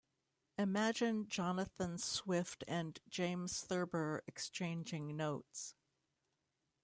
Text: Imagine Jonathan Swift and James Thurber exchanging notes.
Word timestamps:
Imagine 0.57 1.27
Jonathan 1.27 1.99
Swift 1.99 2.63
and 2.67 2.99
James 3.07 3.61
Thurber 3.61 4.23
exchanging 4.25 5.15
notes. 5.15 5.75